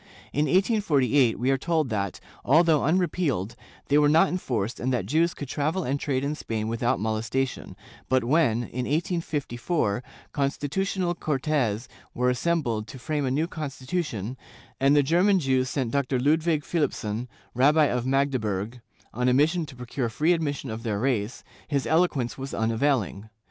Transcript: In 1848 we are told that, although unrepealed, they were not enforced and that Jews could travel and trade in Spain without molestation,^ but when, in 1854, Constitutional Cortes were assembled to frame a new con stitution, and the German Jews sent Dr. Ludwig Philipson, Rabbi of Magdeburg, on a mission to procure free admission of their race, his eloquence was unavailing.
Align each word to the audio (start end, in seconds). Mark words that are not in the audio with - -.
In 0.33 0.45
1848 0.45 1.37
we 1.37 1.51
are 1.51 1.59
told 1.59 1.89
that, 1.89 2.19
although 2.43 2.85
unrepealed, 2.85 3.55
they 3.87 3.99
were 3.99 4.09
not 4.09 4.29
enforced 4.29 4.79
and 4.79 4.91
that 4.91 5.05
Jews 5.05 5.35
could 5.35 5.47
travel 5.47 5.83
and 5.83 5.99
trade 5.99 6.23
in 6.23 6.33
Spain 6.33 6.67
without 6.69 6.99
molestation,^ 6.99 7.75
but 8.09 8.23
when, 8.23 8.63
in 8.63 8.85
1854, 8.87 10.01
Constitutional 10.31 11.13
Cortes 11.13 11.87
were 12.15 12.31
assembled 12.31 12.87
to 12.87 12.97
frame 12.97 13.25
a 13.25 13.29
new 13.29 13.45
con 13.45 13.69
stitution, 13.69 14.37
and 14.79 14.95
the 14.95 15.03
German 15.03 15.39
Jews 15.39 15.69
sent 15.69 15.91
Dr. 15.91 16.19
Ludwig 16.19 16.63
Philipson, 16.65 17.27
Rabbi 17.53 17.85
of 17.85 18.07
Magdeburg, 18.07 18.81
on 19.13 19.29
a 19.29 19.35
mission 19.35 19.67
to 19.67 19.75
procure 19.75 20.09
free 20.09 20.33
admission 20.33 20.71
of 20.71 20.81
their 20.81 20.97
race, 20.97 21.43
his 21.67 21.85
eloquence 21.85 22.39
was 22.39 22.55
unavailing. 22.55 23.29